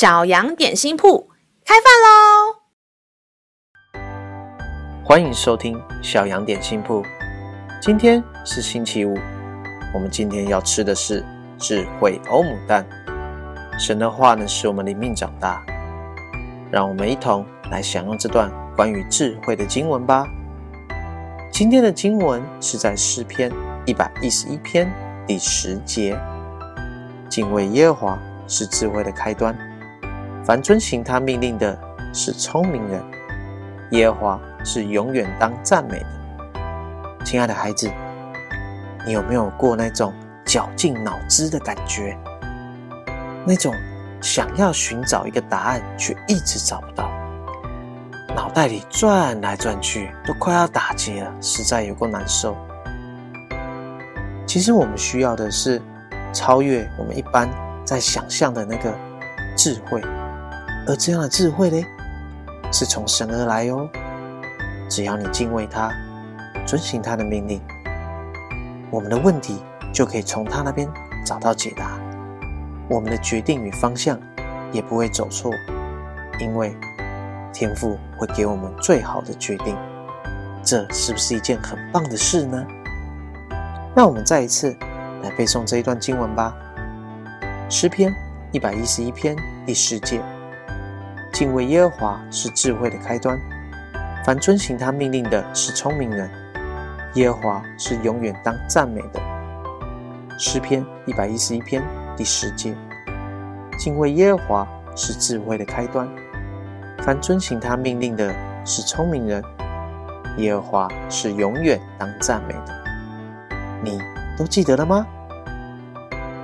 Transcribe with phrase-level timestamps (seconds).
[0.00, 1.28] 小羊点心铺
[1.62, 2.56] 开饭喽！
[5.04, 7.04] 欢迎收听小羊点心铺。
[7.82, 9.14] 今天是星期五，
[9.92, 11.22] 我们今天要吃的是
[11.58, 12.82] 智慧欧姆蛋。
[13.78, 15.62] 神的话呢，使我们灵命长大。
[16.72, 20.24] 让我们一同来享用这段关于智慧的经文吧。
[21.52, 23.52] 今天的经文是在诗篇
[23.84, 24.90] 一百一十一篇
[25.26, 26.18] 第十节
[27.28, 29.54] ：“敬畏耶和华是智慧的开端。”
[30.44, 31.78] 凡遵行他命令的，
[32.12, 33.02] 是聪明人。
[33.90, 37.24] 耶和华是永远当赞美的。
[37.24, 37.90] 亲爱的孩子，
[39.04, 40.12] 你有没有过那种
[40.44, 42.16] 绞尽脑汁的感觉？
[43.44, 43.74] 那种
[44.20, 47.10] 想要寻找一个答案，却一直找不到，
[48.34, 52.56] 脑袋里转来转去，都快要打结了，实在有够难受。
[54.46, 55.80] 其实我们需要的是
[56.32, 57.48] 超越我们一般
[57.84, 58.92] 在想象的那个
[59.56, 60.02] 智慧。
[60.90, 61.86] 而这样的智慧呢，
[62.72, 63.88] 是从神而来哟。
[64.88, 65.88] 只要你敬畏他，
[66.66, 67.62] 遵行他的命令，
[68.90, 69.62] 我们的问题
[69.94, 70.90] 就可以从他那边
[71.24, 71.96] 找到解答。
[72.88, 74.20] 我们的决定与方向
[74.72, 75.52] 也不会走错，
[76.40, 76.76] 因为
[77.52, 79.76] 天父会给我们最好的决定。
[80.64, 82.66] 这是不是一件很棒的事呢？
[83.94, 84.76] 那我们再一次
[85.22, 86.52] 来背诵这一段经文吧。
[87.68, 88.12] 诗篇
[88.50, 90.20] 一百一十一篇第十节。
[91.32, 93.40] 敬畏耶和华是智慧的开端，
[94.24, 96.30] 凡遵行他命令的是聪明人。
[97.14, 99.20] 耶和华是永远当赞美的。
[100.38, 101.82] 诗篇一百一十一篇
[102.16, 102.74] 第十节：
[103.78, 106.08] 敬畏耶和华是智慧的开端，
[107.02, 109.42] 凡遵行他命令的是聪明人。
[110.36, 112.84] 耶和华是永远当赞美的。
[113.82, 113.98] 你
[114.38, 115.06] 都记得了吗？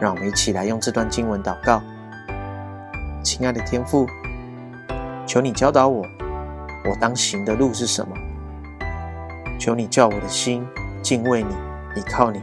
[0.00, 1.82] 让我们一起来用这段经文祷告。
[3.22, 4.06] 亲爱的天父。
[5.26, 6.06] 求你教导我，
[6.88, 8.14] 我当行的路是什么？
[9.58, 10.66] 求你叫我的心
[11.02, 11.52] 敬畏你，
[12.00, 12.40] 依靠你，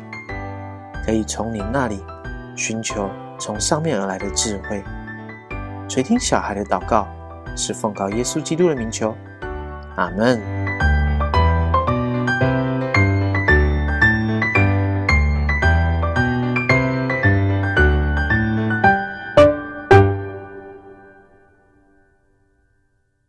[1.05, 2.03] 可以从你那里
[2.55, 4.83] 寻求从上面而来的智慧。
[5.87, 7.07] 垂听小孩的祷告，
[7.55, 9.15] 是奉告耶稣基督的名求，
[9.95, 10.62] 阿门。